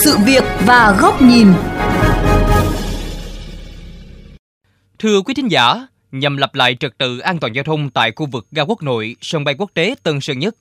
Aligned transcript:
sự 0.00 0.18
việc 0.26 0.44
và 0.66 0.96
góc 1.00 1.22
nhìn. 1.22 1.52
Thưa 4.98 5.20
quý 5.22 5.34
thính 5.34 5.50
giả, 5.50 5.86
nhằm 6.12 6.36
lập 6.36 6.54
lại 6.54 6.76
trật 6.80 6.98
tự 6.98 7.18
an 7.18 7.38
toàn 7.40 7.52
giao 7.52 7.64
thông 7.64 7.90
tại 7.90 8.12
khu 8.16 8.26
vực 8.26 8.46
ga 8.52 8.62
quốc 8.62 8.82
nội, 8.82 9.16
sân 9.20 9.44
bay 9.44 9.54
quốc 9.58 9.70
tế 9.74 9.94
Tân 10.02 10.20
Sơn 10.20 10.38
Nhất. 10.38 10.56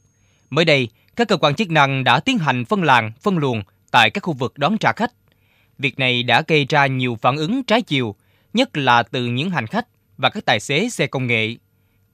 Mới 0.50 0.66
đây, 0.66 0.90
các 1.16 1.28
cơ 1.28 1.38
quan 1.38 1.56
chức 1.56 1.70
năng 1.70 2.04
đã 2.04 2.20
tiến 2.20 2.38
hành 2.38 2.66
phân 2.66 2.84
làng, 2.84 3.12
phân 3.22 3.38
luồng 3.38 3.62
tại 3.92 4.10
các 4.10 4.24
khu 4.24 4.34
vực 4.34 4.58
đón 4.58 4.78
trả 4.78 4.92
khách. 4.96 5.12
Việc 5.78 6.00
này 6.00 6.24
đã 6.24 6.44
gây 6.48 6.66
ra 6.70 6.88
nhiều 6.88 7.18
phản 7.22 7.38
ứng 7.38 7.64
trái 7.64 7.82
chiều, 7.82 8.16
nhất 8.54 8.78
là 8.78 9.04
từ 9.04 9.26
những 9.26 9.50
hành 9.50 9.68
khách 9.68 9.88
và 10.18 10.30
các 10.30 10.46
tài 10.46 10.60
xế 10.60 10.90
xe 10.90 11.08
công 11.08 11.28
nghệ. 11.28 11.56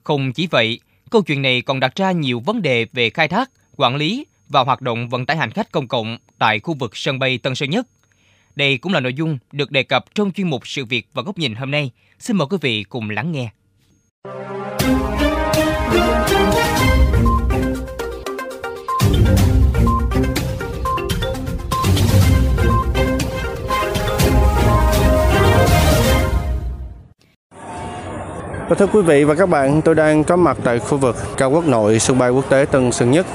Không 0.04 0.32
chỉ 0.32 0.46
vậy, 0.46 0.80
câu 1.10 1.22
chuyện 1.22 1.42
này 1.42 1.62
còn 1.62 1.80
đặt 1.80 1.96
ra 1.96 2.12
nhiều 2.12 2.40
vấn 2.40 2.62
đề 2.62 2.86
về 2.92 3.10
khai 3.10 3.28
thác, 3.28 3.50
quản 3.76 3.96
lý 3.96 4.26
và 4.48 4.60
hoạt 4.60 4.80
động 4.80 5.08
vận 5.08 5.26
tải 5.26 5.36
hành 5.36 5.50
khách 5.50 5.72
công 5.72 5.88
cộng 5.88 6.18
tại 6.38 6.60
khu 6.60 6.74
vực 6.74 6.96
sân 6.96 7.18
bay 7.18 7.38
Tân 7.38 7.54
Sơn 7.54 7.70
Nhất. 7.70 7.86
Đây 8.56 8.78
cũng 8.78 8.92
là 8.92 9.00
nội 9.00 9.14
dung 9.14 9.38
được 9.52 9.70
đề 9.70 9.82
cập 9.82 10.04
trong 10.14 10.32
chuyên 10.32 10.50
mục 10.50 10.68
Sự 10.68 10.84
việc 10.84 11.08
và 11.14 11.22
góc 11.22 11.38
nhìn 11.38 11.54
hôm 11.54 11.70
nay. 11.70 11.90
Xin 12.18 12.36
mời 12.36 12.46
quý 12.50 12.56
vị 12.60 12.82
cùng 12.82 13.10
lắng 13.10 13.32
nghe. 13.32 13.50
Và 28.68 28.76
thưa 28.78 28.86
quý 28.86 29.02
vị 29.02 29.24
và 29.24 29.34
các 29.34 29.48
bạn, 29.48 29.82
tôi 29.82 29.94
đang 29.94 30.24
có 30.24 30.36
mặt 30.36 30.58
tại 30.64 30.78
khu 30.78 30.98
vực 30.98 31.16
cao 31.36 31.50
quốc 31.50 31.66
nội 31.66 31.98
sân 31.98 32.18
bay 32.18 32.30
quốc 32.30 32.50
tế 32.50 32.66
Tân 32.72 32.92
Sơn 32.92 33.10
Nhất. 33.10 33.26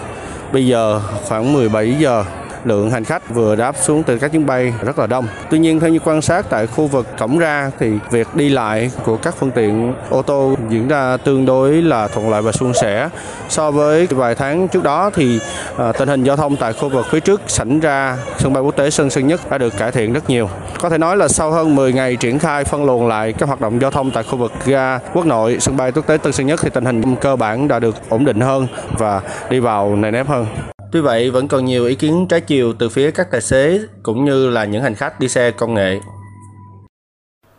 Bây 0.54 0.68
giờ 0.68 1.02
khoảng 1.28 1.54
17 1.54 1.96
giờ 2.00 2.26
lượng 2.66 2.92
hành 2.92 3.04
khách 3.04 3.30
vừa 3.30 3.56
đáp 3.56 3.76
xuống 3.82 4.04
từ 4.04 4.18
các 4.18 4.32
chuyến 4.32 4.46
bay 4.46 4.74
rất 4.84 5.00
là 5.00 5.08
đông. 5.08 5.28
Tuy 5.50 5.60
nhiên 5.60 5.80
theo 5.80 5.90
như 5.90 6.00
quan 6.06 6.22
sát 6.22 6.46
tại 6.50 6.68
khu 6.68 6.88
vực 6.88 7.08
cổng 7.20 7.38
ra 7.38 7.72
thì 7.80 7.92
việc 8.12 8.36
đi 8.36 8.50
lại 8.50 8.92
của 9.06 9.18
các 9.18 9.36
phương 9.40 9.52
tiện 9.52 9.94
ô 10.10 10.22
tô 10.22 10.56
diễn 10.70 10.88
ra 10.88 11.18
tương 11.18 11.46
đối 11.46 11.82
là 11.82 12.08
thuận 12.08 12.30
lợi 12.30 12.42
và 12.42 12.52
suôn 12.52 12.74
sẻ. 12.74 13.10
So 13.50 13.72
với 13.72 14.08
vài 14.08 14.36
tháng 14.36 14.68
trước 14.68 14.84
đó 14.84 15.10
thì 15.14 15.40
à, 15.78 15.92
tình 15.92 16.08
hình 16.08 16.24
giao 16.24 16.36
thông 16.36 16.56
tại 16.56 16.74
khu 16.74 16.90
vực 16.90 17.06
phía 17.10 17.20
trước 17.20 17.42
sảnh 17.48 17.80
ra 17.80 18.18
sân 18.38 18.54
bay 18.54 18.64
quốc 18.64 18.76
tế 18.76 18.90
Tân 18.98 19.10
Sơn 19.10 19.28
Nhất 19.28 19.42
đã 19.50 19.58
được 19.58 19.78
cải 19.78 19.92
thiện 19.92 20.14
rất 20.14 20.30
nhiều. 20.30 20.50
Có 20.80 20.90
thể 20.90 20.98
nói 20.98 21.18
là 21.18 21.28
sau 21.28 21.52
hơn 21.52 21.76
10 21.76 21.94
ngày 21.94 22.16
triển 22.16 22.40
khai 22.40 22.64
phân 22.64 22.86
luồng 22.86 23.08
lại 23.08 23.34
các 23.34 23.46
hoạt 23.46 23.62
động 23.62 23.82
giao 23.82 23.92
thông 23.92 24.12
tại 24.12 24.24
khu 24.24 24.38
vực 24.38 24.52
ga 24.66 24.98
quốc 25.14 25.26
nội 25.26 25.58
sân 25.60 25.78
bay 25.78 25.92
quốc 25.92 26.08
tế 26.08 26.18
Tân 26.18 26.34
Sơn 26.34 26.48
Nhất 26.48 26.60
thì 26.64 26.70
tình 26.70 26.86
hình 26.86 27.16
cơ 27.16 27.36
bản 27.36 27.68
đã 27.68 27.80
được 27.80 27.96
ổn 28.10 28.26
định 28.26 28.40
hơn 28.40 28.68
và 28.98 29.22
đi 29.50 29.60
vào 29.60 29.96
nề 29.96 30.12
nếp 30.12 30.28
hơn. 30.28 30.46
Tuy 30.92 31.02
vậy, 31.02 31.30
vẫn 31.30 31.48
còn 31.48 31.66
nhiều 31.66 31.86
ý 31.86 31.96
kiến 31.96 32.26
trái 32.30 32.42
chiều 32.42 32.74
từ 32.80 32.90
phía 32.90 33.12
các 33.12 33.28
tài 33.32 33.42
xế 33.42 33.80
cũng 34.04 34.26
như 34.26 34.50
là 34.50 34.66
những 34.66 34.84
hành 34.84 34.96
khách 34.96 35.20
đi 35.20 35.28
xe 35.28 35.52
công 35.52 35.74
nghệ. 35.74 36.00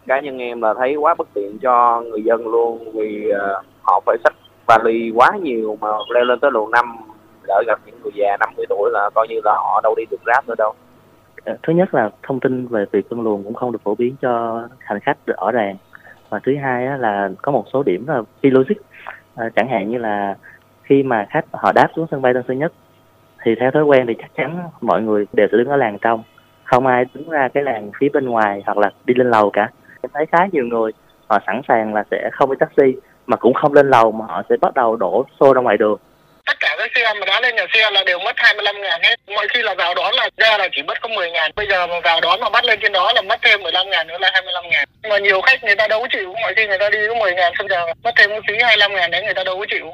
Cá 0.07 0.21
nhân 0.21 0.39
em 0.39 0.63
là 0.63 0.75
thấy 0.79 0.97
quá 0.97 1.15
bất 1.15 1.29
tiện 1.35 1.59
cho 1.59 2.01
người 2.01 2.23
dân 2.23 2.47
luôn 2.47 2.93
vì 2.95 3.31
uh, 3.31 3.65
họ 3.83 4.01
phải 4.07 4.17
xách 4.25 4.35
vali 4.67 5.11
quá 5.15 5.31
nhiều 5.43 5.79
mà 5.81 5.89
leo 6.15 6.25
lên 6.25 6.41
tới 6.41 6.51
luồng 6.51 6.71
5 6.71 6.97
đợi 7.49 7.65
gặp 7.67 7.81
những 7.87 8.01
người 8.03 8.13
già 8.15 8.37
50 8.41 8.67
tuổi 8.69 8.91
là 8.93 9.11
coi 9.15 9.29
như 9.29 9.41
là 9.45 9.53
họ 9.53 9.81
đâu 9.83 9.95
đi 9.97 10.05
được 10.11 10.21
grab 10.25 10.49
nữa 10.49 10.55
đâu. 10.59 10.73
Ờ, 11.45 11.57
thứ 11.63 11.73
nhất 11.73 11.95
là 11.95 12.11
thông 12.23 12.41
tin 12.41 12.67
về 12.67 12.85
việc 12.93 13.11
phân 13.11 13.21
luồng 13.21 13.45
cũng 13.45 13.55
không 13.55 13.73
được 13.73 13.83
phổ 13.85 13.95
biến 13.95 14.15
cho 14.23 14.63
hành 14.79 15.01
khách 15.01 15.27
rõ 15.27 15.51
ràng 15.51 15.77
và 16.29 16.41
thứ 16.45 16.53
hai 16.63 16.99
là 16.99 17.31
có 17.43 17.53
một 17.53 17.65
số 17.73 17.83
điểm 17.83 18.07
là 18.07 18.23
phi 18.43 18.51
logic 18.51 18.77
à, 19.35 19.49
chẳng 19.57 19.69
hạn 19.69 19.91
như 19.91 19.99
là 19.99 20.37
khi 20.83 21.03
mà 21.03 21.27
khách 21.31 21.45
họ 21.53 21.73
đáp 21.73 21.89
xuống 21.97 22.07
sân 22.11 22.23
bay 22.23 22.35
Tân 22.35 22.43
Sơn 22.49 22.59
Nhất 22.59 22.73
thì 23.45 23.55
theo 23.61 23.71
thói 23.71 23.85
quen 23.85 24.07
thì 24.09 24.15
chắc 24.19 24.31
chắn 24.37 24.59
mọi 24.81 25.03
người 25.03 25.27
đều 25.33 25.49
sẽ 25.53 25.59
đứng 25.59 25.69
ở 25.69 25.77
làng 25.77 25.99
trong. 26.01 26.23
Không 26.65 26.87
ai 26.87 27.05
đứng 27.15 27.31
ra 27.31 27.49
cái 27.55 27.63
làng 27.63 27.91
phía 28.01 28.09
bên 28.13 28.27
ngoài 28.27 28.63
hoặc 28.67 28.79
là 28.79 28.91
đi 29.05 29.15
lên 29.15 29.31
lầu 29.31 29.51
cả. 29.51 29.69
Em 30.03 30.11
thấy 30.15 30.27
khá 30.33 30.39
nhiều 30.53 30.65
người, 30.65 30.93
họ 31.29 31.39
sẵn 31.47 31.61
sàng 31.69 31.95
là 31.95 32.05
sẽ 32.11 32.31
không 32.33 32.51
đi 32.51 32.57
taxi, 32.61 32.93
mà 33.27 33.37
cũng 33.37 33.55
không 33.55 33.73
lên 33.73 33.91
lầu 33.91 34.13
mà 34.13 34.25
họ 34.29 34.43
sẽ 34.49 34.57
bắt 34.61 34.75
đầu 34.75 34.97
đổ 34.97 35.27
xô 35.41 35.55
ra 35.55 35.61
ngoài 35.61 35.77
đường. 35.77 35.99
Tất 36.47 36.57
cả 36.61 36.75
các 36.79 36.91
xe 36.95 37.15
mà 37.21 37.27
đã 37.27 37.41
lên 37.41 37.57
nhà 37.57 37.67
xe 37.73 37.91
là 37.91 38.03
đều 38.07 38.19
mất 38.19 38.33
25 38.37 38.81
ngàn 38.81 39.01
hết. 39.03 39.17
Mọi 39.35 39.47
khi 39.49 39.63
là 39.63 39.75
vào 39.75 39.95
đón 39.95 40.15
là 40.15 40.29
ra 40.37 40.59
là 40.59 40.69
chỉ 40.73 40.83
mất 40.83 40.99
có 41.01 41.09
10 41.09 41.31
ngàn. 41.31 41.51
Bây 41.57 41.67
giờ 41.67 41.87
mà 41.87 42.01
vào 42.05 42.21
đón 42.21 42.41
mà 42.41 42.51
bắt 42.51 42.65
lên 42.65 42.79
trên 42.83 42.93
đó 42.93 43.13
là 43.15 43.23
mất 43.23 43.39
thêm 43.43 43.63
15 43.63 43.91
ngàn 43.91 44.07
nữa 44.07 44.19
là 44.21 44.31
25 44.33 44.65
ngàn. 44.71 44.85
Mà 45.11 45.19
nhiều 45.19 45.41
khách 45.41 45.65
người 45.65 45.77
ta 45.77 45.89
đâu 45.89 46.01
có 46.01 46.09
chịu. 46.13 46.35
Mọi 46.43 46.55
khi 46.57 46.67
người 46.67 46.79
ta 46.79 46.91
đi 46.91 46.99
có 47.09 47.15
10 47.15 47.35
ngàn 47.35 47.53
xong 47.59 47.69
giờ 47.69 47.87
mất 48.05 48.11
thêm 48.17 48.31
một 48.31 48.41
phí 48.49 48.55
25 48.63 48.93
ngàn 48.93 49.11
đấy 49.11 49.23
người 49.25 49.35
ta 49.35 49.45
đâu 49.45 49.59
có 49.59 49.67
chịu. 49.71 49.87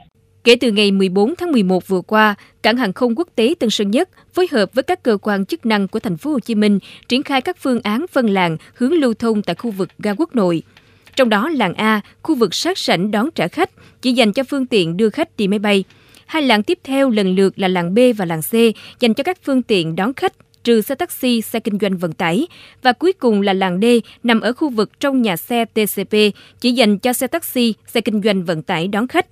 Kể 0.48 0.56
từ 0.56 0.70
ngày 0.70 0.90
14 0.90 1.34
tháng 1.36 1.52
11 1.52 1.88
vừa 1.88 2.00
qua, 2.00 2.34
cảng 2.62 2.76
hàng 2.76 2.92
không 2.92 3.14
quốc 3.16 3.28
tế 3.34 3.54
Tân 3.58 3.70
Sơn 3.70 3.90
Nhất 3.90 4.08
phối 4.34 4.48
hợp 4.52 4.74
với 4.74 4.82
các 4.82 5.02
cơ 5.02 5.18
quan 5.22 5.46
chức 5.46 5.66
năng 5.66 5.88
của 5.88 6.00
thành 6.00 6.16
phố 6.16 6.30
Hồ 6.30 6.40
Chí 6.40 6.54
Minh 6.54 6.78
triển 7.08 7.22
khai 7.22 7.40
các 7.40 7.56
phương 7.60 7.80
án 7.82 8.06
phân 8.12 8.30
làng 8.30 8.56
hướng 8.74 8.92
lưu 8.92 9.14
thông 9.14 9.42
tại 9.42 9.56
khu 9.56 9.70
vực 9.70 9.88
ga 9.98 10.14
quốc 10.14 10.36
nội. 10.36 10.62
Trong 11.16 11.28
đó 11.28 11.48
làng 11.48 11.74
A, 11.74 12.00
khu 12.22 12.34
vực 12.34 12.54
sát 12.54 12.78
sảnh 12.78 13.10
đón 13.10 13.30
trả 13.34 13.48
khách 13.48 13.70
chỉ 14.02 14.12
dành 14.12 14.32
cho 14.32 14.42
phương 14.44 14.66
tiện 14.66 14.96
đưa 14.96 15.10
khách 15.10 15.36
đi 15.36 15.48
máy 15.48 15.58
bay. 15.58 15.84
Hai 16.26 16.42
làng 16.42 16.62
tiếp 16.62 16.78
theo 16.84 17.10
lần 17.10 17.34
lượt 17.34 17.58
là 17.58 17.68
làng 17.68 17.94
B 17.94 17.98
và 18.16 18.24
làng 18.24 18.42
C 18.42 18.54
dành 19.00 19.14
cho 19.14 19.24
các 19.24 19.38
phương 19.44 19.62
tiện 19.62 19.96
đón 19.96 20.14
khách 20.14 20.32
trừ 20.64 20.80
xe 20.80 20.94
taxi, 20.94 21.40
xe 21.40 21.60
kinh 21.60 21.78
doanh 21.80 21.96
vận 21.96 22.12
tải. 22.12 22.46
Và 22.82 22.92
cuối 22.92 23.12
cùng 23.12 23.42
là 23.42 23.52
làng 23.52 23.80
D 23.80 23.84
nằm 24.22 24.40
ở 24.40 24.52
khu 24.52 24.68
vực 24.68 25.00
trong 25.00 25.22
nhà 25.22 25.36
xe 25.36 25.64
TCP 25.64 26.14
chỉ 26.60 26.72
dành 26.72 26.98
cho 26.98 27.12
xe 27.12 27.26
taxi, 27.26 27.74
xe 27.86 28.00
kinh 28.00 28.22
doanh 28.22 28.44
vận 28.44 28.62
tải 28.62 28.88
đón 28.88 29.08
khách. 29.08 29.26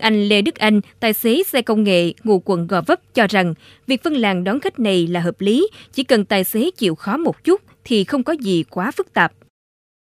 Anh 0.00 0.28
Lê 0.28 0.42
Đức 0.42 0.54
Anh, 0.54 0.80
tài 1.00 1.12
xế 1.12 1.42
xe 1.46 1.62
công 1.62 1.84
nghệ 1.84 2.12
ngụ 2.24 2.42
quận 2.44 2.66
Gò 2.66 2.80
Vấp 2.86 3.00
cho 3.14 3.26
rằng 3.30 3.54
việc 3.86 4.02
phân 4.04 4.14
làng 4.14 4.44
đón 4.44 4.60
khách 4.60 4.78
này 4.78 5.06
là 5.06 5.20
hợp 5.20 5.34
lý, 5.38 5.68
chỉ 5.92 6.04
cần 6.04 6.24
tài 6.24 6.44
xế 6.44 6.70
chịu 6.76 6.94
khó 6.94 7.16
một 7.16 7.44
chút 7.44 7.60
thì 7.84 8.04
không 8.04 8.22
có 8.22 8.32
gì 8.32 8.64
quá 8.70 8.90
phức 8.90 9.12
tạp. 9.12 9.32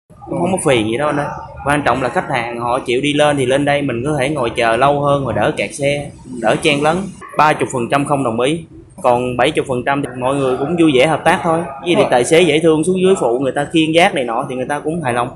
Không 0.08 0.52
có 0.52 0.58
phì 0.66 0.84
gì 0.84 0.96
đâu 0.96 1.12
nữa. 1.12 1.30
Quan 1.66 1.82
trọng 1.84 2.02
là 2.02 2.08
khách 2.08 2.28
hàng 2.30 2.60
họ 2.60 2.78
chịu 2.78 3.00
đi 3.00 3.12
lên 3.12 3.36
thì 3.36 3.46
lên 3.46 3.64
đây 3.64 3.82
mình 3.82 4.04
có 4.04 4.16
thể 4.18 4.28
ngồi 4.28 4.50
chờ 4.50 4.76
lâu 4.76 5.00
hơn 5.00 5.24
và 5.26 5.32
đỡ 5.32 5.52
kẹt 5.56 5.74
xe, 5.74 6.10
đỡ 6.40 6.56
chen 6.62 6.82
lấn. 6.82 6.96
30% 7.36 8.04
không 8.04 8.24
đồng 8.24 8.40
ý, 8.40 8.64
còn 9.02 9.36
70% 9.36 10.02
thì 10.02 10.08
mọi 10.20 10.36
người 10.36 10.56
cũng 10.56 10.76
vui 10.76 10.92
vẻ 10.94 11.06
hợp 11.06 11.24
tác 11.24 11.40
thôi. 11.42 11.60
Vì 11.86 11.94
thì 11.94 12.02
tài 12.10 12.24
xế 12.24 12.42
dễ 12.42 12.60
thương 12.60 12.84
xuống 12.84 13.00
dưới 13.02 13.14
phụ 13.20 13.38
người 13.38 13.52
ta 13.52 13.66
khiên 13.72 13.92
giác 13.92 14.14
này 14.14 14.24
nọ 14.24 14.46
thì 14.48 14.56
người 14.56 14.66
ta 14.68 14.80
cũng 14.80 15.02
hài 15.02 15.12
lòng. 15.12 15.28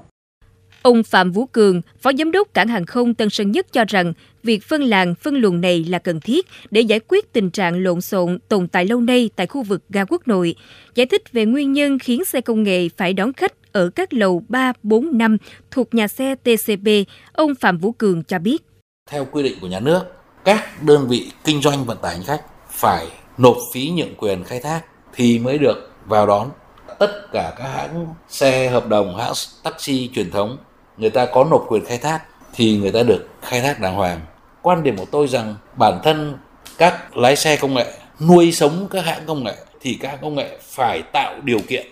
Ông 0.89 1.03
Phạm 1.03 1.33
Vũ 1.33 1.47
Cường, 1.47 1.83
Phó 2.01 2.11
Giám 2.19 2.31
đốc 2.31 2.49
Cảng 2.55 2.69
hàng 2.69 2.87
không 2.87 3.15
Tân 3.15 3.31
Sơn 3.31 3.51
Nhất 3.53 3.67
cho 3.73 3.85
rằng 3.89 4.13
việc 4.43 4.65
phân 4.65 4.83
làng, 4.83 5.15
phân 5.15 5.35
luồng 5.35 5.61
này 5.61 5.85
là 5.85 5.99
cần 5.99 6.21
thiết 6.21 6.47
để 6.71 6.81
giải 6.81 7.01
quyết 7.09 7.33
tình 7.33 7.51
trạng 7.51 7.83
lộn 7.83 8.01
xộn 8.01 8.39
tồn 8.49 8.69
tại 8.69 8.87
lâu 8.87 9.01
nay 9.01 9.31
tại 9.37 9.47
khu 9.47 9.63
vực 9.63 9.83
ga 9.89 10.05
quốc 10.05 10.29
nội. 10.29 10.55
Giải 10.95 11.07
thích 11.07 11.33
về 11.33 11.47
nguyên 11.47 11.73
nhân 11.73 11.99
khiến 11.99 12.25
xe 12.25 12.41
công 12.41 12.63
nghệ 12.63 12.89
phải 12.97 13.13
đón 13.13 13.33
khách 13.33 13.73
ở 13.73 13.91
các 13.95 14.13
lầu 14.13 14.43
3, 14.49 14.73
4, 14.83 15.19
5 15.19 15.37
thuộc 15.71 15.95
nhà 15.95 16.09
xe 16.09 16.35
TCB, 16.35 16.89
ông 17.33 17.55
Phạm 17.55 17.79
Vũ 17.79 17.93
Cường 17.93 18.25
cho 18.25 18.39
biết. 18.39 18.63
Theo 19.11 19.25
quy 19.25 19.43
định 19.43 19.59
của 19.61 19.67
nhà 19.67 19.81
nước, 19.81 20.01
các 20.45 20.83
đơn 20.83 21.09
vị 21.09 21.31
kinh 21.45 21.63
doanh 21.63 21.85
vận 21.85 21.99
tải 22.03 22.17
hành 22.17 22.25
khách 22.27 22.43
phải 22.71 23.07
nộp 23.39 23.57
phí 23.75 23.91
nhượng 23.91 24.15
quyền 24.17 24.45
khai 24.45 24.61
thác 24.61 24.81
thì 25.15 25.39
mới 25.39 25.59
được 25.59 25.91
vào 26.07 26.27
đón. 26.27 26.51
Tất 26.99 27.33
cả 27.33 27.55
các 27.59 27.69
hãng 27.69 28.07
xe 28.29 28.69
hợp 28.69 28.89
đồng, 28.89 29.17
hãng 29.17 29.33
taxi 29.63 30.11
truyền 30.15 30.31
thống 30.31 30.59
người 30.99 31.11
ta 31.11 31.27
có 31.27 31.45
nộp 31.45 31.65
quyền 31.69 31.85
khai 31.85 31.99
thác 31.99 32.21
thì 32.53 32.77
người 32.77 32.93
ta 32.93 33.03
được 33.03 33.29
khai 33.43 33.61
thác 33.61 33.81
đàng 33.81 33.95
hoàng. 33.95 34.21
Quan 34.63 34.83
điểm 34.83 34.97
của 34.97 35.05
tôi 35.11 35.29
rằng 35.29 35.55
bản 35.75 36.01
thân 36.05 36.39
các 36.79 37.17
lái 37.17 37.37
xe 37.37 37.57
công 37.57 37.75
nghệ, 37.75 37.93
nuôi 38.21 38.53
sống 38.53 38.89
các 38.91 39.05
hãng 39.05 39.27
công 39.27 39.45
nghệ 39.45 39.55
thì 39.81 39.99
các 40.01 40.09
hãng 40.09 40.19
công 40.23 40.35
nghệ 40.35 40.59
phải 40.63 41.03
tạo 41.13 41.35
điều 41.43 41.61
kiện 41.69 41.87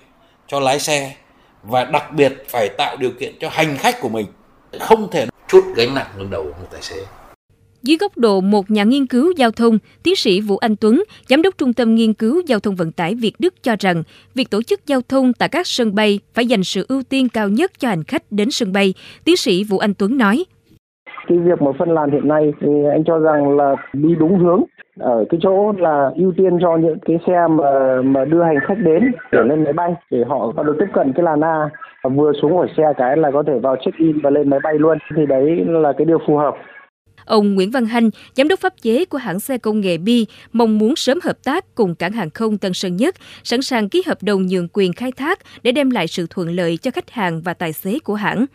cho 0.46 0.60
lái 0.60 0.80
xe 0.80 1.14
và 1.62 1.84
đặc 1.84 2.12
biệt 2.12 2.32
phải 2.48 2.68
tạo 2.68 2.96
điều 2.96 3.10
kiện 3.20 3.34
cho 3.40 3.48
hành 3.52 3.76
khách 3.78 4.00
của 4.00 4.08
mình 4.08 4.26
không 4.80 5.10
thể 5.10 5.26
chút 5.48 5.64
gánh 5.76 5.94
nặng 5.94 6.06
lên 6.16 6.30
đầu 6.30 6.42
một 6.44 6.66
tài 6.72 6.82
xế. 6.82 6.96
Dưới 7.86 7.96
góc 8.00 8.12
độ 8.16 8.40
một 8.40 8.70
nhà 8.70 8.84
nghiên 8.84 9.06
cứu 9.06 9.32
giao 9.36 9.50
thông, 9.50 9.78
tiến 10.04 10.16
sĩ 10.16 10.40
Vũ 10.40 10.56
Anh 10.56 10.76
Tuấn, 10.80 11.02
Giám 11.28 11.42
đốc 11.42 11.58
Trung 11.58 11.72
tâm 11.72 11.94
Nghiên 11.94 12.14
cứu 12.14 12.42
Giao 12.46 12.60
thông 12.60 12.74
Vận 12.74 12.92
tải 12.92 13.14
Việt 13.14 13.32
Đức 13.38 13.54
cho 13.62 13.76
rằng, 13.78 14.02
việc 14.34 14.50
tổ 14.50 14.62
chức 14.62 14.86
giao 14.86 15.00
thông 15.08 15.32
tại 15.38 15.48
các 15.48 15.66
sân 15.66 15.94
bay 15.94 16.20
phải 16.34 16.46
dành 16.46 16.62
sự 16.62 16.86
ưu 16.88 17.02
tiên 17.10 17.28
cao 17.34 17.48
nhất 17.48 17.70
cho 17.78 17.88
hành 17.88 18.04
khách 18.04 18.22
đến 18.30 18.48
sân 18.50 18.72
bay. 18.72 18.94
Tiến 19.24 19.36
sĩ 19.36 19.64
Vũ 19.64 19.78
Anh 19.78 19.94
Tuấn 19.98 20.18
nói. 20.18 20.44
Cái 21.28 21.38
việc 21.38 21.62
mà 21.62 21.70
phân 21.78 21.90
làn 21.90 22.10
hiện 22.10 22.28
nay 22.28 22.52
thì 22.60 22.68
anh 22.92 23.04
cho 23.06 23.18
rằng 23.18 23.56
là 23.56 23.74
đi 23.92 24.14
đúng 24.18 24.38
hướng 24.38 24.62
ở 25.00 25.24
cái 25.30 25.40
chỗ 25.42 25.72
là 25.78 26.10
ưu 26.16 26.32
tiên 26.36 26.58
cho 26.60 26.76
những 26.76 26.98
cái 27.06 27.16
xe 27.26 27.46
mà 27.50 28.02
mà 28.02 28.24
đưa 28.24 28.42
hành 28.42 28.60
khách 28.68 28.78
đến 28.78 29.12
để 29.32 29.38
lên 29.48 29.64
máy 29.64 29.72
bay 29.72 29.94
để 30.10 30.18
họ 30.28 30.52
có 30.56 30.62
được 30.62 30.76
tiếp 30.78 30.90
cận 30.92 31.12
cái 31.12 31.22
làn 31.22 31.40
A 31.40 31.70
vừa 32.08 32.32
xuống 32.42 32.56
khỏi 32.56 32.68
xe 32.76 32.92
cái 32.96 33.16
là 33.16 33.30
có 33.30 33.42
thể 33.46 33.58
vào 33.62 33.76
check 33.84 33.98
in 33.98 34.18
và 34.22 34.30
lên 34.30 34.50
máy 34.50 34.60
bay 34.62 34.74
luôn 34.78 34.98
thì 35.16 35.26
đấy 35.26 35.64
là 35.66 35.92
cái 35.98 36.04
điều 36.04 36.18
phù 36.26 36.36
hợp 36.36 36.54
Ông 37.26 37.54
Nguyễn 37.54 37.70
Văn 37.70 37.86
Hanh, 37.86 38.10
giám 38.36 38.48
đốc 38.48 38.60
pháp 38.60 38.82
chế 38.82 39.04
của 39.04 39.18
hãng 39.18 39.40
xe 39.40 39.58
công 39.58 39.80
nghệ 39.80 39.98
Bi, 39.98 40.26
mong 40.52 40.78
muốn 40.78 40.96
sớm 40.96 41.18
hợp 41.22 41.44
tác 41.44 41.74
cùng 41.74 41.94
cảng 41.94 42.12
hàng 42.12 42.30
không 42.30 42.58
Tân 42.58 42.74
Sơn 42.74 42.96
Nhất, 42.96 43.16
sẵn 43.44 43.62
sàng 43.62 43.88
ký 43.88 44.02
hợp 44.06 44.22
đồng 44.22 44.46
nhượng 44.46 44.68
quyền 44.72 44.92
khai 44.92 45.12
thác 45.12 45.38
để 45.62 45.72
đem 45.72 45.90
lại 45.90 46.08
sự 46.08 46.26
thuận 46.30 46.48
lợi 46.56 46.76
cho 46.76 46.90
khách 46.90 47.10
hàng 47.10 47.42
và 47.42 47.54
tài 47.54 47.72
xế 47.72 47.98
của 47.98 48.14
hãng. 48.14 48.46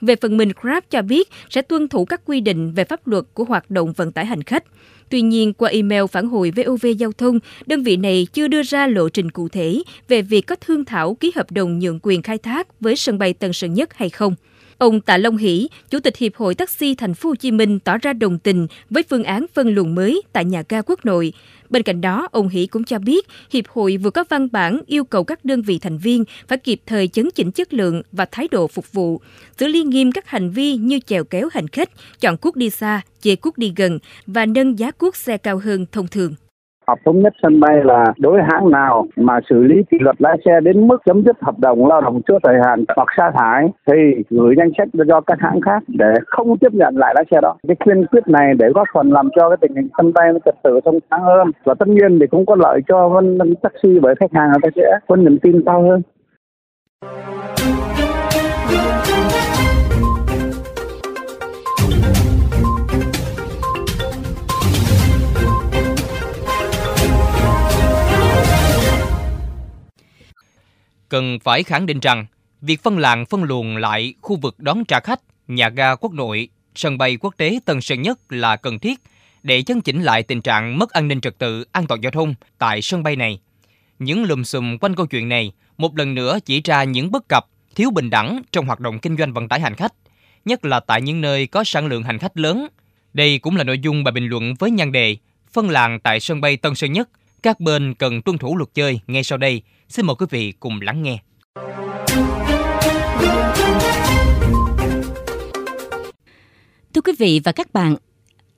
Về 0.00 0.16
phần 0.16 0.36
mình, 0.36 0.52
Grab 0.60 0.82
cho 0.90 1.02
biết 1.02 1.28
sẽ 1.50 1.62
tuân 1.62 1.88
thủ 1.88 2.04
các 2.04 2.20
quy 2.24 2.40
định 2.40 2.72
về 2.72 2.84
pháp 2.84 3.06
luật 3.06 3.24
của 3.34 3.44
hoạt 3.44 3.70
động 3.70 3.92
vận 3.92 4.12
tải 4.12 4.26
hành 4.26 4.42
khách. 4.42 4.64
Tuy 5.08 5.20
nhiên, 5.22 5.52
qua 5.52 5.70
email 5.70 6.02
phản 6.12 6.28
hồi 6.28 6.52
VOV 6.56 6.86
Giao 6.98 7.12
thông, 7.12 7.38
đơn 7.66 7.82
vị 7.82 7.96
này 7.96 8.26
chưa 8.32 8.48
đưa 8.48 8.62
ra 8.62 8.86
lộ 8.86 9.08
trình 9.08 9.30
cụ 9.30 9.48
thể 9.48 9.82
về 10.08 10.22
việc 10.22 10.46
có 10.46 10.56
thương 10.56 10.84
thảo 10.84 11.14
ký 11.14 11.32
hợp 11.36 11.50
đồng 11.50 11.78
nhượng 11.78 11.98
quyền 12.02 12.22
khai 12.22 12.38
thác 12.38 12.80
với 12.80 12.96
sân 12.96 13.18
bay 13.18 13.32
Tân 13.32 13.52
Sơn 13.52 13.74
Nhất 13.74 13.94
hay 13.94 14.10
không. 14.10 14.34
Ông 14.78 15.00
Tạ 15.00 15.16
Long 15.16 15.36
Hỷ, 15.36 15.68
Chủ 15.90 16.00
tịch 16.00 16.16
Hiệp 16.16 16.36
hội 16.36 16.54
Taxi 16.54 16.94
Thành 16.94 17.14
phố 17.14 17.28
Hồ 17.28 17.34
Chí 17.34 17.50
Minh 17.50 17.78
tỏ 17.78 17.98
ra 17.98 18.12
đồng 18.12 18.38
tình 18.38 18.66
với 18.90 19.02
phương 19.10 19.24
án 19.24 19.46
phân 19.54 19.74
luồng 19.74 19.94
mới 19.94 20.22
tại 20.32 20.44
nhà 20.44 20.62
ga 20.68 20.82
Quốc 20.82 21.04
nội. 21.04 21.32
Bên 21.70 21.82
cạnh 21.82 22.00
đó, 22.00 22.28
ông 22.32 22.48
Hỷ 22.48 22.66
cũng 22.66 22.84
cho 22.84 22.98
biết 22.98 23.26
Hiệp 23.50 23.68
hội 23.68 23.96
vừa 23.96 24.10
có 24.10 24.24
văn 24.28 24.48
bản 24.52 24.80
yêu 24.86 25.04
cầu 25.04 25.24
các 25.24 25.44
đơn 25.44 25.62
vị 25.62 25.78
thành 25.78 25.98
viên 25.98 26.24
phải 26.48 26.58
kịp 26.58 26.80
thời 26.86 27.08
chấn 27.08 27.30
chỉnh 27.30 27.52
chất 27.52 27.74
lượng 27.74 28.02
và 28.12 28.24
thái 28.24 28.48
độ 28.50 28.68
phục 28.68 28.92
vụ, 28.92 29.20
xử 29.58 29.66
lý 29.66 29.82
nghiêm 29.82 30.12
các 30.12 30.28
hành 30.28 30.50
vi 30.50 30.76
như 30.76 30.98
chèo 31.06 31.24
kéo 31.24 31.48
hành 31.52 31.68
khách, 31.68 31.90
chọn 32.20 32.36
cuốc 32.36 32.56
đi 32.56 32.70
xa, 32.70 33.00
chê 33.20 33.36
cuốc 33.36 33.58
đi 33.58 33.72
gần 33.76 33.98
và 34.26 34.46
nâng 34.46 34.78
giá 34.78 34.90
cuốc 34.90 35.16
xe 35.16 35.38
cao 35.38 35.58
hơn 35.58 35.86
thông 35.92 36.08
thường. 36.08 36.34
Họp 36.88 36.98
thống 37.04 37.20
nhất 37.22 37.32
sân 37.42 37.60
bay 37.60 37.84
là 37.84 38.12
đối 38.18 38.42
hãng 38.42 38.70
nào 38.70 39.06
mà 39.16 39.40
xử 39.50 39.62
lý 39.62 39.82
kỷ 39.90 39.98
luật 40.00 40.16
lái 40.18 40.38
xe 40.44 40.60
đến 40.60 40.88
mức 40.88 41.02
chấm 41.06 41.22
dứt 41.22 41.36
hợp 41.42 41.58
đồng 41.58 41.86
lao 41.86 42.00
động 42.00 42.20
trước 42.28 42.38
thời 42.42 42.54
hạn 42.64 42.84
hoặc 42.96 43.08
sa 43.16 43.30
thải 43.34 43.68
thì 43.86 43.94
gửi 44.30 44.54
danh 44.58 44.70
sách 44.78 44.88
cho 45.08 45.20
các 45.20 45.38
hãng 45.40 45.60
khác 45.60 45.82
để 45.88 46.14
không 46.26 46.58
tiếp 46.58 46.72
nhận 46.72 46.96
lại 46.96 47.14
lái 47.16 47.24
xe 47.30 47.40
đó. 47.40 47.56
Cái 47.68 47.76
kiên 47.84 48.06
quyết 48.06 48.28
này 48.28 48.54
để 48.58 48.66
góp 48.74 48.88
phần 48.94 49.12
làm 49.12 49.28
cho 49.36 49.48
cái 49.48 49.56
tình 49.60 49.74
hình 49.76 49.88
sân 49.98 50.12
bay 50.14 50.32
nó 50.32 50.38
trật 50.44 50.54
tự 50.62 50.80
thông 50.84 50.98
thoáng 51.10 51.22
hơn 51.22 51.50
và 51.64 51.74
tất 51.74 51.88
nhiên 51.88 52.18
thì 52.20 52.26
cũng 52.26 52.46
có 52.46 52.56
lợi 52.56 52.80
cho 52.88 53.22
taxi 53.62 53.98
bởi 54.02 54.14
khách 54.20 54.32
hàng 54.32 54.50
người 54.50 54.60
ta 54.62 54.68
sẽ 54.76 54.98
có 55.08 55.16
niềm 55.16 55.38
tin 55.38 55.62
cao 55.66 55.82
hơn. 55.82 56.02
Cần 71.16 71.38
phải 71.38 71.62
khẳng 71.62 71.86
định 71.86 72.00
rằng 72.00 72.26
việc 72.60 72.82
phân 72.82 72.98
làng 72.98 73.26
phân 73.26 73.42
luồng 73.42 73.76
lại 73.76 74.14
khu 74.22 74.36
vực 74.36 74.54
đón 74.58 74.84
trả 74.84 75.00
khách, 75.00 75.20
nhà 75.48 75.68
ga 75.68 75.94
quốc 75.94 76.12
nội, 76.12 76.48
sân 76.74 76.98
bay 76.98 77.16
quốc 77.16 77.34
tế 77.36 77.58
Tân 77.64 77.80
Sơn 77.80 78.02
Nhất 78.02 78.18
là 78.32 78.56
cần 78.56 78.78
thiết 78.78 79.00
để 79.42 79.62
chấn 79.62 79.80
chỉnh 79.80 80.02
lại 80.02 80.22
tình 80.22 80.42
trạng 80.42 80.78
mất 80.78 80.90
an 80.90 81.08
ninh 81.08 81.20
trật 81.20 81.38
tự, 81.38 81.64
an 81.72 81.86
toàn 81.86 82.00
giao 82.00 82.10
thông 82.10 82.34
tại 82.58 82.82
sân 82.82 83.02
bay 83.02 83.16
này. 83.16 83.40
Những 83.98 84.24
lùm 84.24 84.42
xùm 84.42 84.78
quanh 84.78 84.94
câu 84.94 85.06
chuyện 85.06 85.28
này 85.28 85.52
một 85.78 85.96
lần 85.96 86.14
nữa 86.14 86.38
chỉ 86.44 86.60
ra 86.64 86.84
những 86.84 87.10
bất 87.10 87.28
cập, 87.28 87.46
thiếu 87.74 87.90
bình 87.90 88.10
đẳng 88.10 88.42
trong 88.52 88.66
hoạt 88.66 88.80
động 88.80 88.98
kinh 88.98 89.16
doanh 89.16 89.32
vận 89.32 89.48
tải 89.48 89.60
hành 89.60 89.74
khách, 89.74 89.92
nhất 90.44 90.64
là 90.64 90.80
tại 90.80 91.02
những 91.02 91.20
nơi 91.20 91.46
có 91.46 91.64
sản 91.64 91.86
lượng 91.86 92.02
hành 92.02 92.18
khách 92.18 92.36
lớn. 92.36 92.66
Đây 93.14 93.38
cũng 93.38 93.56
là 93.56 93.64
nội 93.64 93.78
dung 93.78 94.04
bài 94.04 94.12
bình 94.12 94.28
luận 94.28 94.54
với 94.58 94.70
nhan 94.70 94.92
đề 94.92 95.16
Phân 95.52 95.70
làng 95.70 96.00
tại 96.00 96.20
sân 96.20 96.40
bay 96.40 96.56
Tân 96.56 96.74
Sơn 96.74 96.92
Nhất, 96.92 97.08
các 97.42 97.60
bên 97.60 97.94
cần 97.94 98.22
tuân 98.22 98.38
thủ 98.38 98.56
luật 98.56 98.68
chơi 98.74 99.00
ngay 99.06 99.24
sau 99.24 99.38
đây 99.38 99.62
Xin 99.88 100.06
mời 100.06 100.16
quý 100.18 100.26
vị 100.30 100.52
cùng 100.60 100.80
lắng 100.80 101.02
nghe. 101.02 101.18
Thưa 106.94 107.00
quý 107.04 107.12
vị 107.18 107.40
và 107.44 107.52
các 107.52 107.72
bạn, 107.72 107.96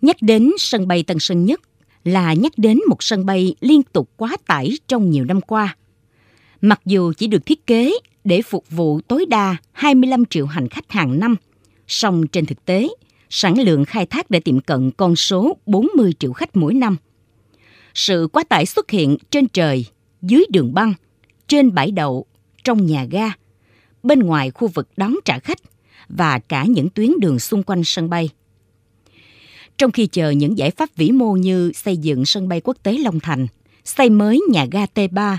nhắc 0.00 0.16
đến 0.20 0.50
sân 0.58 0.88
bay 0.88 1.02
Tân 1.02 1.18
Sơn 1.18 1.44
Nhất 1.44 1.60
là 2.04 2.32
nhắc 2.32 2.52
đến 2.56 2.78
một 2.88 3.02
sân 3.02 3.26
bay 3.26 3.54
liên 3.60 3.82
tục 3.82 4.10
quá 4.16 4.36
tải 4.46 4.72
trong 4.86 5.10
nhiều 5.10 5.24
năm 5.24 5.40
qua. 5.40 5.76
Mặc 6.60 6.80
dù 6.84 7.12
chỉ 7.12 7.26
được 7.26 7.46
thiết 7.46 7.66
kế 7.66 7.92
để 8.24 8.42
phục 8.42 8.70
vụ 8.70 9.00
tối 9.00 9.26
đa 9.28 9.56
25 9.72 10.24
triệu 10.24 10.46
hành 10.46 10.68
khách 10.68 10.90
hàng 10.90 11.20
năm, 11.20 11.36
song 11.86 12.26
trên 12.26 12.46
thực 12.46 12.64
tế, 12.64 12.88
sản 13.30 13.58
lượng 13.58 13.84
khai 13.84 14.06
thác 14.06 14.30
đã 14.30 14.38
tiệm 14.44 14.60
cận 14.60 14.90
con 14.90 15.16
số 15.16 15.56
40 15.66 16.12
triệu 16.18 16.32
khách 16.32 16.56
mỗi 16.56 16.74
năm. 16.74 16.96
Sự 17.98 18.28
quá 18.32 18.44
tải 18.48 18.66
xuất 18.66 18.90
hiện 18.90 19.16
trên 19.30 19.48
trời, 19.48 19.86
dưới 20.22 20.44
đường 20.50 20.74
băng– 20.74 20.94
trên 21.48 21.74
bãi 21.74 21.90
đậu, 21.90 22.26
trong 22.64 22.86
nhà 22.86 23.04
ga, 23.10 23.30
bên 24.02 24.20
ngoài 24.20 24.50
khu 24.50 24.68
vực 24.68 24.88
đón 24.96 25.14
trả 25.24 25.38
khách 25.38 25.58
và 26.08 26.38
cả 26.38 26.64
những 26.64 26.88
tuyến 26.88 27.10
đường 27.20 27.38
xung 27.38 27.62
quanh 27.62 27.84
sân 27.84 28.10
bay. 28.10 28.28
Trong 29.78 29.92
khi 29.92 30.06
chờ 30.06 30.30
những 30.30 30.58
giải 30.58 30.70
pháp 30.70 30.96
vĩ 30.96 31.10
mô 31.10 31.32
như 31.32 31.72
xây 31.74 31.96
dựng 31.96 32.24
sân 32.24 32.48
bay 32.48 32.60
quốc 32.64 32.76
tế 32.82 32.98
Long 32.98 33.20
Thành, 33.20 33.46
xây 33.84 34.10
mới 34.10 34.40
nhà 34.50 34.66
ga 34.70 34.84
T3, 34.94 35.36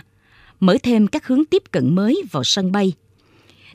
mở 0.60 0.78
thêm 0.84 1.08
các 1.08 1.28
hướng 1.28 1.46
tiếp 1.46 1.64
cận 1.72 1.96
mới 1.96 2.22
vào 2.32 2.44
sân 2.44 2.72
bay, 2.72 2.94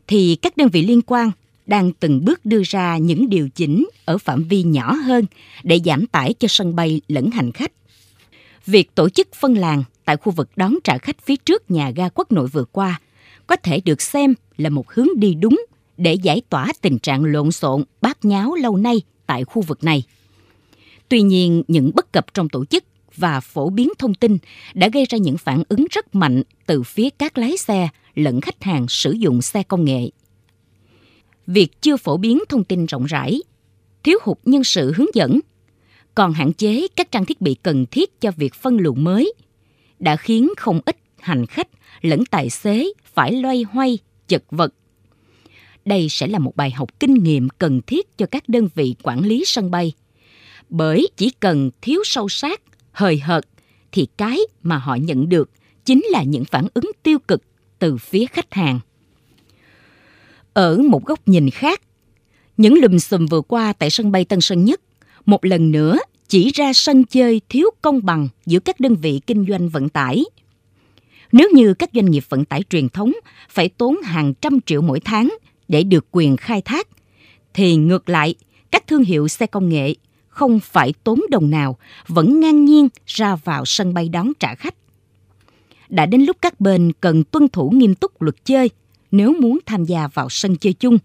thì 0.06 0.36
các 0.42 0.56
đơn 0.56 0.68
vị 0.68 0.82
liên 0.82 1.02
quan 1.02 1.30
đang 1.66 1.92
từng 1.92 2.24
bước 2.24 2.44
đưa 2.44 2.62
ra 2.64 2.98
những 2.98 3.28
điều 3.28 3.48
chỉnh 3.48 3.88
ở 4.04 4.18
phạm 4.18 4.44
vi 4.44 4.62
nhỏ 4.62 4.92
hơn 4.92 5.24
để 5.62 5.80
giảm 5.84 6.06
tải 6.06 6.34
cho 6.34 6.48
sân 6.48 6.76
bay 6.76 7.00
lẫn 7.08 7.30
hành 7.30 7.52
khách. 7.52 7.72
Việc 8.66 8.94
tổ 8.94 9.08
chức 9.08 9.28
phân 9.34 9.54
làng 9.54 9.84
tại 10.04 10.16
khu 10.16 10.32
vực 10.32 10.50
đón 10.56 10.74
trả 10.84 10.98
khách 10.98 11.22
phía 11.22 11.36
trước 11.36 11.70
nhà 11.70 11.90
ga 11.90 12.08
quốc 12.08 12.32
nội 12.32 12.46
vừa 12.46 12.64
qua 12.64 13.00
có 13.46 13.56
thể 13.56 13.80
được 13.84 14.02
xem 14.02 14.34
là 14.56 14.70
một 14.70 14.92
hướng 14.92 15.08
đi 15.16 15.34
đúng 15.34 15.64
để 15.96 16.14
giải 16.14 16.42
tỏa 16.48 16.72
tình 16.80 16.98
trạng 16.98 17.24
lộn 17.24 17.52
xộn, 17.52 17.84
bát 18.00 18.24
nháo 18.24 18.54
lâu 18.54 18.76
nay 18.76 19.02
tại 19.26 19.44
khu 19.44 19.62
vực 19.62 19.84
này. 19.84 20.02
Tuy 21.08 21.22
nhiên, 21.22 21.62
những 21.68 21.90
bất 21.94 22.12
cập 22.12 22.34
trong 22.34 22.48
tổ 22.48 22.64
chức 22.64 22.84
và 23.16 23.40
phổ 23.40 23.70
biến 23.70 23.88
thông 23.98 24.14
tin 24.14 24.38
đã 24.74 24.88
gây 24.88 25.04
ra 25.08 25.18
những 25.18 25.38
phản 25.38 25.62
ứng 25.68 25.86
rất 25.90 26.14
mạnh 26.14 26.42
từ 26.66 26.82
phía 26.82 27.10
các 27.10 27.38
lái 27.38 27.56
xe 27.56 27.88
lẫn 28.14 28.40
khách 28.40 28.62
hàng 28.62 28.86
sử 28.88 29.12
dụng 29.12 29.42
xe 29.42 29.62
công 29.62 29.84
nghệ. 29.84 30.10
Việc 31.46 31.82
chưa 31.82 31.96
phổ 31.96 32.16
biến 32.16 32.38
thông 32.48 32.64
tin 32.64 32.86
rộng 32.86 33.04
rãi, 33.04 33.42
thiếu 34.02 34.18
hụt 34.22 34.38
nhân 34.44 34.64
sự 34.64 34.92
hướng 34.96 35.14
dẫn, 35.14 35.40
còn 36.14 36.32
hạn 36.32 36.52
chế 36.52 36.86
các 36.96 37.10
trang 37.10 37.24
thiết 37.24 37.40
bị 37.40 37.54
cần 37.62 37.86
thiết 37.86 38.20
cho 38.20 38.30
việc 38.30 38.54
phân 38.54 38.76
luồng 38.76 39.04
mới 39.04 39.34
đã 39.98 40.16
khiến 40.16 40.48
không 40.56 40.80
ít 40.86 40.96
hành 41.20 41.46
khách 41.46 41.68
lẫn 42.02 42.24
tài 42.24 42.50
xế 42.50 42.86
phải 43.14 43.32
loay 43.32 43.62
hoay, 43.62 43.98
chật 44.28 44.42
vật. 44.50 44.74
Đây 45.84 46.08
sẽ 46.10 46.26
là 46.26 46.38
một 46.38 46.56
bài 46.56 46.70
học 46.70 47.00
kinh 47.00 47.14
nghiệm 47.14 47.48
cần 47.48 47.80
thiết 47.86 48.18
cho 48.18 48.26
các 48.26 48.48
đơn 48.48 48.68
vị 48.74 48.94
quản 49.02 49.20
lý 49.20 49.42
sân 49.46 49.70
bay. 49.70 49.92
Bởi 50.68 51.08
chỉ 51.16 51.30
cần 51.40 51.70
thiếu 51.82 52.00
sâu 52.04 52.28
sát, 52.28 52.60
hời 52.92 53.18
hợt, 53.18 53.44
thì 53.92 54.06
cái 54.16 54.38
mà 54.62 54.78
họ 54.78 54.94
nhận 54.94 55.28
được 55.28 55.50
chính 55.84 56.02
là 56.10 56.22
những 56.22 56.44
phản 56.44 56.66
ứng 56.74 56.90
tiêu 57.02 57.18
cực 57.18 57.42
từ 57.78 57.96
phía 57.96 58.26
khách 58.26 58.54
hàng. 58.54 58.80
Ở 60.52 60.78
một 60.78 61.04
góc 61.04 61.28
nhìn 61.28 61.50
khác, 61.50 61.80
những 62.56 62.74
lùm 62.74 62.98
xùm 62.98 63.26
vừa 63.26 63.40
qua 63.40 63.72
tại 63.72 63.90
sân 63.90 64.12
bay 64.12 64.24
Tân 64.24 64.40
Sơn 64.40 64.64
Nhất 64.64 64.80
một 65.26 65.44
lần 65.44 65.70
nữa 65.70 65.98
chỉ 66.28 66.50
ra 66.54 66.72
sân 66.72 67.04
chơi 67.04 67.40
thiếu 67.48 67.70
công 67.82 68.04
bằng 68.04 68.28
giữa 68.46 68.58
các 68.58 68.80
đơn 68.80 68.94
vị 68.94 69.20
kinh 69.26 69.46
doanh 69.48 69.68
vận 69.68 69.88
tải. 69.88 70.24
Nếu 71.32 71.50
như 71.54 71.74
các 71.74 71.90
doanh 71.94 72.10
nghiệp 72.10 72.24
vận 72.28 72.44
tải 72.44 72.62
truyền 72.70 72.88
thống 72.88 73.12
phải 73.50 73.68
tốn 73.68 73.96
hàng 74.04 74.34
trăm 74.34 74.60
triệu 74.66 74.82
mỗi 74.82 75.00
tháng 75.00 75.36
để 75.68 75.82
được 75.82 76.06
quyền 76.10 76.36
khai 76.36 76.62
thác, 76.62 76.88
thì 77.54 77.76
ngược 77.76 78.08
lại, 78.08 78.34
các 78.70 78.86
thương 78.86 79.04
hiệu 79.04 79.28
xe 79.28 79.46
công 79.46 79.68
nghệ 79.68 79.94
không 80.28 80.60
phải 80.60 80.94
tốn 81.04 81.20
đồng 81.30 81.50
nào 81.50 81.78
vẫn 82.08 82.40
ngang 82.40 82.64
nhiên 82.64 82.88
ra 83.06 83.36
vào 83.36 83.64
sân 83.64 83.94
bay 83.94 84.08
đón 84.08 84.32
trả 84.40 84.54
khách. 84.54 84.74
Đã 85.88 86.06
đến 86.06 86.22
lúc 86.22 86.36
các 86.42 86.60
bên 86.60 86.92
cần 87.00 87.24
tuân 87.24 87.48
thủ 87.48 87.70
nghiêm 87.70 87.94
túc 87.94 88.22
luật 88.22 88.44
chơi 88.44 88.70
nếu 89.10 89.34
muốn 89.40 89.58
tham 89.66 89.84
gia 89.84 90.08
vào 90.08 90.28
sân 90.30 90.56
chơi 90.56 90.72
chung. 90.72 90.98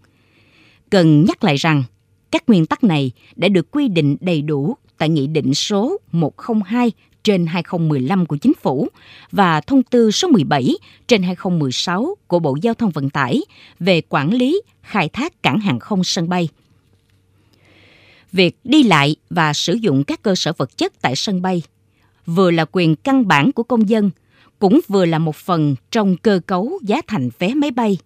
Cần 0.90 1.24
nhắc 1.24 1.44
lại 1.44 1.56
rằng, 1.56 1.82
các 2.30 2.48
nguyên 2.48 2.66
tắc 2.66 2.84
này 2.84 3.10
đã 3.36 3.48
được 3.48 3.70
quy 3.70 3.88
định 3.88 4.16
đầy 4.20 4.42
đủ 4.42 4.76
tại 4.98 5.08
Nghị 5.08 5.26
định 5.26 5.54
số 5.54 6.00
102 6.12 6.92
trên 7.22 7.46
2015 7.46 8.26
của 8.26 8.36
Chính 8.36 8.52
phủ 8.62 8.88
và 9.32 9.60
Thông 9.60 9.82
tư 9.82 10.10
số 10.10 10.28
17 10.28 10.74
trên 11.06 11.22
2016 11.22 12.16
của 12.26 12.38
Bộ 12.38 12.56
Giao 12.62 12.74
thông 12.74 12.90
Vận 12.90 13.10
tải 13.10 13.40
về 13.80 14.02
quản 14.08 14.34
lý, 14.34 14.62
khai 14.82 15.08
thác 15.08 15.42
cảng 15.42 15.60
hàng 15.60 15.78
không 15.78 16.04
sân 16.04 16.28
bay. 16.28 16.48
Việc 18.32 18.56
đi 18.64 18.82
lại 18.82 19.16
và 19.30 19.52
sử 19.52 19.72
dụng 19.72 20.04
các 20.04 20.22
cơ 20.22 20.34
sở 20.34 20.52
vật 20.56 20.76
chất 20.76 20.92
tại 21.00 21.16
sân 21.16 21.42
bay 21.42 21.62
vừa 22.26 22.50
là 22.50 22.64
quyền 22.72 22.96
căn 22.96 23.28
bản 23.28 23.52
của 23.52 23.62
công 23.62 23.88
dân, 23.88 24.10
cũng 24.58 24.80
vừa 24.88 25.04
là 25.04 25.18
một 25.18 25.36
phần 25.36 25.74
trong 25.90 26.16
cơ 26.16 26.40
cấu 26.46 26.78
giá 26.82 27.00
thành 27.06 27.30
vé 27.38 27.54
máy 27.54 27.70
bay. 27.70 27.98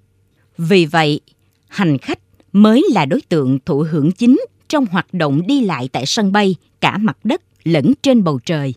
Vì 0.59 0.87
vậy, 0.87 1.21
hành 1.69 1.99
khách 1.99 2.19
mới 2.55 2.87
là 2.91 3.05
đối 3.05 3.21
tượng 3.21 3.59
thụ 3.67 3.87
hưởng 3.91 4.13
chính 4.13 4.41
trong 4.69 4.87
hoạt 4.87 5.15
động 5.15 5.43
đi 5.47 5.61
lại 5.61 5.89
tại 5.93 6.07
sân 6.07 6.33
bay, 6.33 6.55
cả 6.81 6.99
mặt 6.99 7.19
đất 7.25 7.43
lẫn 7.65 7.93
trên 8.03 8.25
bầu 8.25 8.41
trời. 8.45 8.75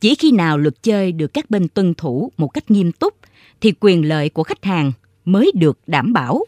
Chỉ 0.00 0.14
khi 0.14 0.32
nào 0.32 0.58
luật 0.58 0.82
chơi 0.82 1.12
được 1.12 1.34
các 1.34 1.50
bên 1.50 1.68
tuân 1.68 1.94
thủ 1.94 2.32
một 2.36 2.48
cách 2.48 2.70
nghiêm 2.70 2.92
túc, 2.92 3.14
thì 3.60 3.72
quyền 3.80 4.08
lợi 4.08 4.28
của 4.28 4.42
khách 4.42 4.64
hàng 4.64 4.92
mới 5.24 5.50
được 5.54 5.78
đảm 5.86 6.12
bảo. 6.12 6.44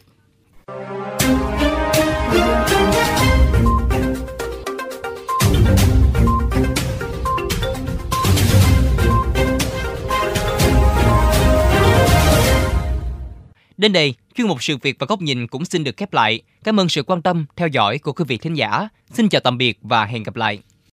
Đến 13.86 13.92
đây, 13.92 14.14
chuyên 14.34 14.46
mục 14.46 14.62
sự 14.62 14.76
việc 14.76 14.96
và 14.98 15.06
góc 15.06 15.22
nhìn 15.22 15.46
cũng 15.46 15.64
xin 15.64 15.84
được 15.84 15.96
khép 15.96 16.12
lại. 16.12 16.40
Cảm 16.64 16.80
ơn 16.80 16.88
sự 16.88 17.02
quan 17.02 17.22
tâm, 17.22 17.46
theo 17.56 17.68
dõi 17.68 17.98
của 17.98 18.12
quý 18.12 18.24
vị 18.28 18.38
thính 18.38 18.54
giả. 18.54 18.88
Xin 19.12 19.28
chào 19.28 19.40
tạm 19.40 19.58
biệt 19.58 19.78
và 19.82 20.04
hẹn 20.04 20.22
gặp 20.22 20.36
lại. 20.36 20.58